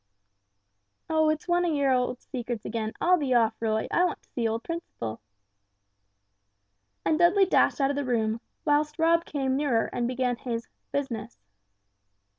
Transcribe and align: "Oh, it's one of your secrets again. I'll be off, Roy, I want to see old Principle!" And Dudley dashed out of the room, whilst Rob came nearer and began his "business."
"Oh, 1.11 1.29
it's 1.29 1.47
one 1.47 1.63
of 1.63 1.75
your 1.75 2.15
secrets 2.17 2.65
again. 2.65 2.91
I'll 2.99 3.19
be 3.19 3.35
off, 3.35 3.53
Roy, 3.59 3.87
I 3.91 4.03
want 4.03 4.19
to 4.23 4.29
see 4.33 4.47
old 4.47 4.63
Principle!" 4.63 5.21
And 7.05 7.19
Dudley 7.19 7.45
dashed 7.45 7.79
out 7.79 7.91
of 7.91 7.95
the 7.95 8.03
room, 8.03 8.41
whilst 8.65 8.97
Rob 8.97 9.25
came 9.25 9.55
nearer 9.55 9.91
and 9.93 10.07
began 10.07 10.37
his 10.37 10.67
"business." 10.91 11.37